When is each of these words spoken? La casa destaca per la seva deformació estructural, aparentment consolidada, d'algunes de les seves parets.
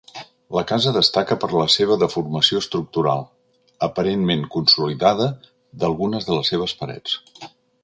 La 0.57 0.61
casa 0.69 0.93
destaca 0.93 1.35
per 1.43 1.49
la 1.61 1.65
seva 1.73 1.97
deformació 2.03 2.61
estructural, 2.63 3.21
aparentment 3.89 4.49
consolidada, 4.57 5.29
d'algunes 5.85 6.29
de 6.31 6.41
les 6.41 6.53
seves 6.55 6.77
parets. 6.83 7.17